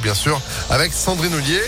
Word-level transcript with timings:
bien 0.00 0.14
sûr, 0.14 0.40
avec 0.70 0.90
Sandrine 0.90 1.34
Ollier. 1.34 1.60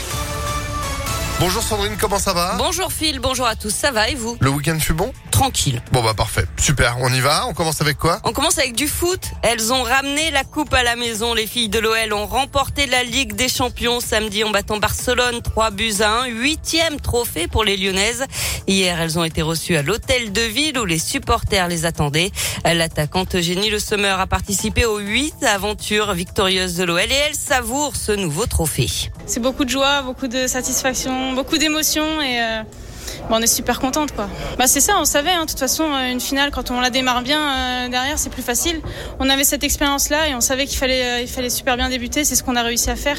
Bonjour 1.41 1.63
Sandrine, 1.63 1.95
comment 2.01 2.19
ça 2.19 2.33
va? 2.33 2.55
Bonjour 2.57 2.91
Phil, 2.91 3.19
bonjour 3.21 3.47
à 3.47 3.55
tous, 3.55 3.69
ça 3.69 3.91
va 3.91 4.09
et 4.09 4.15
vous? 4.15 4.39
Le 4.41 4.49
week-end 4.49 4.79
fut 4.81 4.95
bon? 4.95 5.13
Tranquille. 5.35 5.83
Bon 5.91 6.01
bah 6.01 6.15
parfait, 6.15 6.45
super, 6.57 6.97
on 7.01 7.13
y 7.13 7.19
va, 7.19 7.49
on 7.49 7.55
commence 7.55 7.81
avec 7.81 7.99
quoi? 7.99 8.21
On 8.23 8.33
commence 8.33 8.57
avec 8.57 8.77
du 8.77 8.87
foot. 8.87 9.33
Elles 9.43 9.73
ont 9.73 9.83
ramené 9.83 10.31
la 10.31 10.45
coupe 10.45 10.73
à 10.73 10.85
la 10.85 10.95
maison. 10.95 11.35
Les 11.35 11.49
filles 11.49 11.69
de 11.69 11.81
l'OL 11.81 12.13
ont 12.13 12.27
remporté 12.27 12.87
la 12.87 13.03
Ligue 13.03 13.35
des 13.35 13.49
Champions 13.49 13.99
samedi 13.99 14.45
en 14.45 14.51
battant 14.51 14.77
Barcelone 14.77 15.43
3 15.43 15.73
buts 15.73 15.95
à 16.03 16.21
1. 16.23 16.27
Huitième 16.29 17.01
trophée 17.01 17.49
pour 17.49 17.65
les 17.65 17.77
Lyonnaises. 17.77 18.25
Hier, 18.69 19.01
elles 19.01 19.19
ont 19.19 19.25
été 19.25 19.43
reçues 19.43 19.75
à 19.77 19.83
l'hôtel 19.83 20.31
de 20.31 20.41
ville 20.41 20.79
où 20.79 20.85
les 20.85 21.01
supporters 21.01 21.67
les 21.67 21.85
attendaient. 21.85 22.31
L'attaquante 22.65 23.35
Eugénie 23.35 23.71
Le 23.71 23.81
Sommer 23.81 24.15
a 24.17 24.29
participé 24.29 24.85
aux 24.85 24.99
huit 24.99 25.43
aventures 25.43 26.15
victorieuses 26.15 26.77
de 26.77 26.85
l'OL 26.85 27.11
et 27.11 27.13
elle 27.13 27.35
savoure 27.35 27.97
ce 27.97 28.13
nouveau 28.13 28.47
trophée. 28.47 29.11
C'est 29.27 29.41
beaucoup 29.41 29.65
de 29.65 29.71
joie, 29.71 30.03
beaucoup 30.03 30.29
de 30.29 30.47
satisfaction, 30.47 31.33
beaucoup 31.33 31.59
d'émotions 31.59 32.23
et 32.23 32.41
euh, 32.41 32.63
bon, 33.29 33.37
on 33.37 33.43
est 33.43 33.47
super 33.47 33.81
contente 33.81 34.13
quoi. 34.13 34.29
Bah 34.59 34.67
c'est 34.67 34.81
ça, 34.81 34.95
on 34.99 35.05
savait. 35.05 35.31
Hein, 35.31 35.45
de 35.45 35.51
toute 35.51 35.59
façon, 35.59 35.85
euh, 35.85 36.11
une 36.11 36.21
finale 36.21 36.51
quand 36.51 36.71
on 36.71 36.81
la 36.81 36.91
démarre 36.91 37.23
bien 37.23 37.41
euh, 37.41 37.89
derrière, 37.89 38.19
c'est 38.19 38.31
plus 38.31 38.43
facile. 38.43 38.81
On 39.19 39.29
avait 39.29 39.45
cette 39.45 39.65
expérience 39.65 40.11
là 40.11 40.29
et 40.29 40.35
on 40.35 40.41
savait 40.41 40.67
qu'il 40.67 40.79
fallait, 40.79 41.05
euh, 41.05 41.21
il 41.21 41.29
fallait 41.29 41.51
super 41.51 41.77
bien 41.77 41.89
débuter. 41.89 42.25
C'est 42.25 42.35
ce 42.35 42.43
qu'on 42.43 42.57
a 42.57 42.63
réussi 42.63 42.91
à 42.91 42.97
faire. 42.97 43.19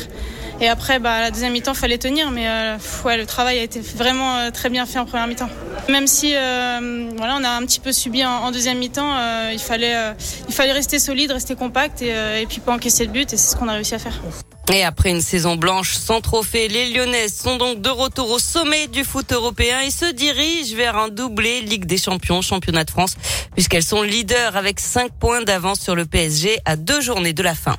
Et 0.61 0.67
après, 0.69 0.99
bah 0.99 1.19
la 1.19 1.31
deuxième 1.31 1.51
mi-temps, 1.51 1.73
fallait 1.73 1.97
tenir, 1.97 2.31
mais 2.31 2.47
euh, 2.47 2.77
ouais, 3.03 3.17
le 3.17 3.25
travail 3.25 3.59
a 3.59 3.63
été 3.63 3.81
vraiment 3.81 4.37
euh, 4.37 4.51
très 4.51 4.69
bien 4.69 4.85
fait 4.85 4.99
en 4.99 5.05
première 5.05 5.27
mi-temps. 5.27 5.49
Même 5.89 6.07
si 6.07 6.33
euh, 6.33 7.09
voilà, 7.17 7.37
on 7.39 7.43
a 7.43 7.49
un 7.49 7.61
petit 7.65 7.79
peu 7.79 7.91
subi 7.91 8.25
en, 8.25 8.51
deuxième 8.51 8.77
mi-temps, 8.77 9.17
euh, 9.17 9.49
il 9.51 9.59
fallait, 9.59 9.95
euh, 9.95 10.13
il 10.47 10.53
fallait 10.53 10.71
rester 10.71 10.97
solide, 10.97 11.31
rester 11.31 11.55
compact 11.55 12.01
et, 12.01 12.13
euh, 12.13 12.39
et 12.39 12.45
puis 12.45 12.59
pas 12.61 12.73
encaisser 12.73 13.05
de 13.05 13.11
but. 13.11 13.33
Et 13.33 13.37
c'est 13.37 13.51
ce 13.51 13.55
qu'on 13.57 13.67
a 13.67 13.73
réussi 13.73 13.95
à 13.95 13.99
faire. 13.99 14.19
Et 14.73 14.83
après 14.83 15.11
une 15.11 15.21
saison 15.21 15.57
blanche 15.57 15.93
sans 15.93 16.21
trophée, 16.21 16.67
les 16.69 16.89
Lyonnaises 16.91 17.35
sont 17.35 17.57
donc 17.57 17.81
de 17.81 17.89
retour 17.89 18.31
au 18.31 18.39
sommet 18.39 18.87
du 18.87 19.03
foot 19.03 19.31
européen 19.31 19.81
et 19.81 19.91
se 19.91 20.11
dirigent 20.11 20.75
vers 20.75 20.97
un 20.97 21.09
doublé 21.09 21.61
Ligue 21.61 21.85
des 21.85 21.97
Champions, 21.97 22.41
Championnat 22.41 22.83
de 22.83 22.89
France, 22.89 23.15
puisqu'elles 23.53 23.83
sont 23.83 24.01
leaders 24.01 24.55
avec 24.55 24.79
5 24.79 25.11
points 25.11 25.43
d'avance 25.43 25.79
sur 25.81 25.95
le 25.95 26.05
PSG 26.05 26.57
à 26.65 26.77
deux 26.77 27.01
journées 27.01 27.33
de 27.33 27.43
la 27.43 27.53
fin. 27.53 27.75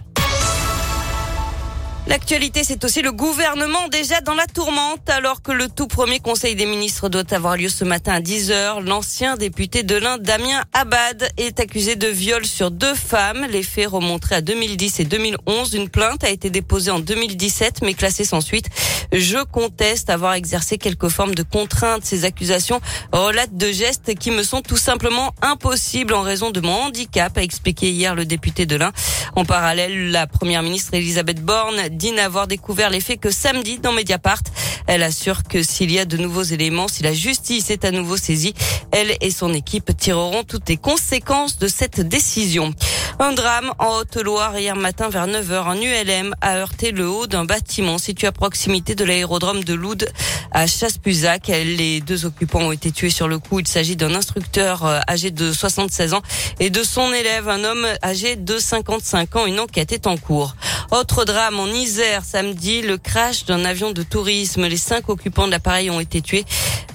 L'actualité, 2.08 2.62
c'est 2.62 2.84
aussi 2.84 3.02
le 3.02 3.10
gouvernement 3.10 3.88
déjà 3.88 4.20
dans 4.20 4.34
la 4.34 4.46
tourmente, 4.46 5.10
alors 5.10 5.42
que 5.42 5.50
le 5.50 5.68
tout 5.68 5.88
premier 5.88 6.20
conseil 6.20 6.54
des 6.54 6.64
ministres 6.64 7.08
doit 7.08 7.24
avoir 7.32 7.56
lieu 7.56 7.68
ce 7.68 7.82
matin 7.82 8.12
à 8.12 8.20
10h. 8.20 8.80
L'ancien 8.84 9.34
député 9.36 9.82
de 9.82 9.96
l'Inde, 9.96 10.22
Damien 10.22 10.62
Abad, 10.72 11.28
est 11.36 11.58
accusé 11.58 11.96
de 11.96 12.06
viol 12.06 12.46
sur 12.46 12.70
deux 12.70 12.94
femmes. 12.94 13.44
Les 13.50 13.64
faits 13.64 13.88
remonteraient 13.88 14.36
à 14.36 14.40
2010 14.40 15.00
et 15.00 15.04
2011. 15.04 15.74
Une 15.74 15.88
plainte 15.88 16.22
a 16.22 16.30
été 16.30 16.48
déposée 16.48 16.92
en 16.92 17.00
2017, 17.00 17.82
mais 17.82 17.94
classée 17.94 18.24
sans 18.24 18.40
suite. 18.40 18.68
Je 19.12 19.42
conteste 19.42 20.08
avoir 20.08 20.34
exercé 20.34 20.78
quelque 20.78 21.08
forme 21.08 21.34
de 21.34 21.42
contrainte. 21.42 22.04
Ces 22.04 22.24
accusations 22.24 22.80
relatent 23.10 23.56
de 23.56 23.72
gestes 23.72 24.14
qui 24.14 24.30
me 24.30 24.44
sont 24.44 24.62
tout 24.62 24.76
simplement 24.76 25.34
impossibles 25.42 26.14
en 26.14 26.22
raison 26.22 26.52
de 26.52 26.60
mon 26.60 26.84
handicap, 26.84 27.36
a 27.36 27.42
expliqué 27.42 27.90
hier 27.90 28.14
le 28.14 28.24
député 28.24 28.64
de 28.64 28.76
l'Ain. 28.76 28.92
En 29.34 29.44
parallèle, 29.44 30.12
la 30.12 30.28
première 30.28 30.62
ministre 30.62 30.94
Elisabeth 30.94 31.42
Borne 31.44 31.95
dit 31.96 32.12
n'avoir 32.12 32.46
découvert 32.46 32.90
les 32.90 33.00
faits 33.00 33.20
que 33.20 33.30
samedi 33.30 33.78
dans 33.78 33.92
Mediapart. 33.92 34.42
Elle 34.86 35.02
assure 35.02 35.42
que 35.42 35.62
s'il 35.62 35.90
y 35.90 35.98
a 35.98 36.04
de 36.04 36.16
nouveaux 36.16 36.42
éléments, 36.42 36.88
si 36.88 37.02
la 37.02 37.12
justice 37.12 37.70
est 37.70 37.84
à 37.84 37.90
nouveau 37.90 38.16
saisie, 38.16 38.54
elle 38.92 39.16
et 39.20 39.30
son 39.30 39.52
équipe 39.52 39.96
tireront 39.96 40.44
toutes 40.44 40.68
les 40.68 40.76
conséquences 40.76 41.58
de 41.58 41.68
cette 41.68 42.00
décision. 42.00 42.72
Un 43.18 43.32
drame 43.32 43.72
en 43.78 43.96
Haute-Loire 43.96 44.58
hier 44.58 44.76
matin 44.76 45.08
vers 45.08 45.26
9h. 45.26 45.68
Un 45.68 45.80
ULM 45.80 46.34
a 46.42 46.56
heurté 46.58 46.92
le 46.92 47.08
haut 47.08 47.26
d'un 47.26 47.46
bâtiment 47.46 47.98
situé 47.98 48.26
à 48.26 48.32
proximité 48.32 48.94
de 48.94 49.04
l'aérodrome 49.04 49.64
de 49.64 49.72
Loud 49.72 50.06
à 50.52 50.66
Chasse-Puzac. 50.66 51.48
Les 51.48 52.00
deux 52.00 52.26
occupants 52.26 52.60
ont 52.60 52.72
été 52.72 52.92
tués 52.92 53.10
sur 53.10 53.26
le 53.26 53.38
coup. 53.38 53.58
Il 53.58 53.66
s'agit 53.66 53.96
d'un 53.96 54.14
instructeur 54.14 54.84
euh, 54.84 55.00
âgé 55.08 55.30
de 55.30 55.50
76 55.50 56.12
ans 56.12 56.22
et 56.60 56.68
de 56.68 56.82
son 56.82 57.12
élève, 57.12 57.48
un 57.48 57.64
homme 57.64 57.86
âgé 58.02 58.36
de 58.36 58.58
55 58.58 59.36
ans. 59.36 59.46
Une 59.46 59.60
enquête 59.60 59.92
est 59.92 60.06
en 60.06 60.18
cours. 60.18 60.54
Autre 60.92 61.24
drame 61.24 61.58
en 61.58 61.66
Isère 61.66 62.24
samedi, 62.24 62.80
le 62.80 62.96
crash 62.96 63.44
d'un 63.44 63.64
avion 63.64 63.90
de 63.90 64.02
tourisme. 64.04 64.66
Les 64.66 64.76
cinq 64.76 65.08
occupants 65.08 65.46
de 65.46 65.50
l'appareil 65.50 65.90
ont 65.90 65.98
été 65.98 66.22
tués. 66.22 66.44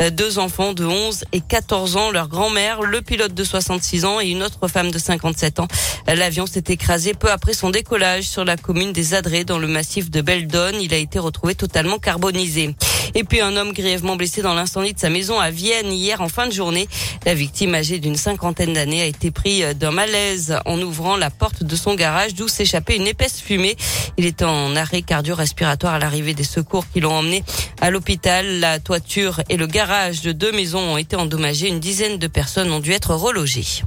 Euh, 0.01 0.09
Deux 0.09 0.39
enfants 0.39 0.73
de 0.73 0.85
11 0.85 1.25
et 1.33 1.41
14 1.41 1.97
ans, 1.97 2.09
leur 2.09 2.29
grand-mère, 2.29 2.81
le 2.81 3.01
pilote 3.01 3.33
de 3.33 3.43
66 3.43 4.05
ans 4.05 4.21
et 4.21 4.29
une 4.29 4.43
autre 4.43 4.67
femme 4.69 4.91
de 4.91 4.97
57 4.97 5.59
ans. 5.59 5.67
L'avion 6.07 6.45
s'est 6.45 6.63
écrasé 6.69 7.13
peu 7.13 7.29
après 7.29 7.53
son 7.53 7.69
décollage 7.69 8.23
sur 8.23 8.45
la 8.45 8.55
commune 8.55 8.93
des 8.93 9.13
Adrets 9.13 9.43
dans 9.43 9.59
le 9.59 9.67
massif 9.67 10.09
de 10.09 10.21
Beldon. 10.21 10.71
Il 10.79 10.93
a 10.93 10.97
été 10.97 11.19
retrouvé 11.19 11.53
totalement 11.53 11.99
carbonisé. 11.99 12.75
Et 13.15 13.23
puis 13.23 13.41
un 13.41 13.55
homme 13.57 13.73
grièvement 13.73 14.15
blessé 14.15 14.41
dans 14.41 14.53
l'incendie 14.53 14.93
de 14.93 14.99
sa 14.99 15.09
maison 15.09 15.39
à 15.39 15.51
Vienne 15.51 15.91
hier 15.91 16.21
en 16.21 16.29
fin 16.29 16.47
de 16.47 16.53
journée. 16.53 16.87
La 17.25 17.33
victime 17.33 17.75
âgée 17.75 17.99
d'une 17.99 18.15
cinquantaine 18.15 18.73
d'années 18.73 19.01
a 19.01 19.05
été 19.05 19.31
pris 19.31 19.63
d'un 19.75 19.91
malaise 19.91 20.57
en 20.65 20.79
ouvrant 20.81 21.17
la 21.17 21.29
porte 21.29 21.63
de 21.63 21.75
son 21.75 21.95
garage 21.95 22.33
d'où 22.33 22.47
s'échappait 22.47 22.95
une 22.95 23.07
épaisse 23.07 23.41
fumée. 23.41 23.75
Il 24.17 24.25
était 24.25 24.45
en 24.45 24.75
arrêt 24.75 25.01
cardio-respiratoire 25.01 25.95
à 25.95 25.99
l'arrivée 25.99 26.33
des 26.33 26.43
secours 26.43 26.85
qui 26.91 26.99
l'ont 26.99 27.13
emmené 27.13 27.43
à 27.81 27.89
l'hôpital. 27.89 28.59
La 28.59 28.79
toiture 28.79 29.41
et 29.49 29.57
le 29.57 29.67
garage 29.67 30.21
de 30.21 30.31
deux 30.31 30.51
maisons 30.51 30.93
ont 30.93 30.97
été 30.97 31.15
endommagés. 31.15 31.67
Une 31.67 31.79
dizaine 31.79 32.17
de 32.17 32.27
personnes 32.27 32.71
ont 32.71 32.79
dû 32.79 32.91
être 32.91 33.13
relogées. 33.15 33.83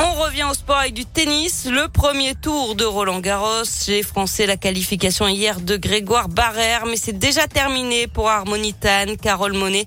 On 0.00 0.12
revient 0.12 0.44
au 0.48 0.54
sport 0.54 0.76
avec 0.76 0.94
du 0.94 1.04
tennis. 1.04 1.66
Le 1.68 1.88
premier 1.88 2.36
tour 2.36 2.76
de 2.76 2.84
Roland 2.84 3.18
Garros. 3.18 3.64
Les 3.88 4.04
Français, 4.04 4.46
la 4.46 4.56
qualification 4.56 5.26
hier 5.26 5.60
de 5.60 5.76
Grégoire 5.76 6.28
Barrère, 6.28 6.86
mais 6.86 6.94
c'est 6.96 7.18
déjà 7.18 7.48
terminé 7.48 8.06
pour 8.06 8.28
Harmonitan, 8.30 9.16
Carole 9.20 9.54
Monet, 9.54 9.86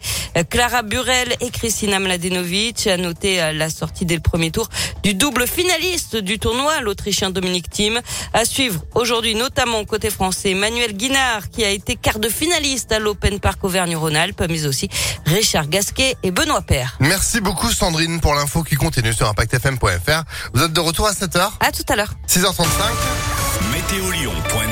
Clara 0.50 0.82
Burel 0.82 1.34
et 1.40 1.50
Kristina 1.50 2.00
Mladenovic. 2.00 2.88
À 2.88 2.98
noter 2.98 3.42
euh, 3.42 3.54
la 3.54 3.70
sortie 3.70 4.04
dès 4.04 4.16
le 4.16 4.22
premier 4.22 4.52
tour 4.52 4.68
du 5.02 5.14
double 5.14 5.48
finaliste 5.48 6.18
du 6.18 6.40
tournoi, 6.40 6.82
l'Autrichien 6.82 7.30
Dominique 7.30 7.70
Thiem. 7.70 8.02
À 8.34 8.44
suivre 8.44 8.82
aujourd'hui, 8.96 9.36
notamment 9.36 9.86
côté 9.86 10.10
français, 10.10 10.56
Manuel 10.56 10.92
Guinard, 10.92 11.50
qui 11.50 11.64
a 11.64 11.70
été 11.70 11.96
quart 11.96 12.20
de 12.20 12.28
finaliste 12.28 12.92
à 12.92 13.00
l'Open 13.00 13.40
Park 13.40 13.64
Auvergne-Rhône-Alpes, 13.64 14.44
mais 14.50 14.66
aussi 14.66 14.90
Richard 15.26 15.70
Gasquet 15.70 16.18
et 16.22 16.32
Benoît 16.32 16.64
Paire. 16.64 16.98
Merci 17.00 17.40
beaucoup 17.40 17.72
Sandrine 17.72 18.20
pour 18.20 18.36
l'info 18.36 18.64
qui 18.64 18.76
continue 18.76 19.14
sur 19.14 19.30
ImpactFM.fr. 19.30 20.01
Vous 20.54 20.64
êtes 20.64 20.74
de 20.74 20.80
retour 20.80 21.08
à 21.08 21.12
7h 21.12 21.52
À 21.60 21.72
tout 21.72 21.84
à 21.90 21.96
l'heure. 21.96 22.14
6h35 22.28 22.66
Météolion.net 23.74 24.68